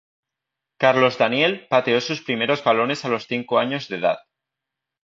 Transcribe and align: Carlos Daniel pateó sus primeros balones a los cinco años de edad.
Carlos 0.79 1.19
Daniel 1.19 1.67
pateó 1.69 2.01
sus 2.01 2.23
primeros 2.23 2.63
balones 2.63 3.05
a 3.05 3.09
los 3.09 3.27
cinco 3.27 3.59
años 3.59 3.87
de 3.87 3.97
edad. 3.97 4.17